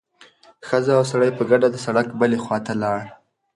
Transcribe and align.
ښځه 0.67 0.91
او 0.99 1.03
سړی 1.11 1.29
په 1.37 1.43
ګډه 1.51 1.67
د 1.71 1.77
سړک 1.85 2.07
بلې 2.19 2.37
خوا 2.43 2.57
ته 2.65 2.73
لاړل. 2.81 3.07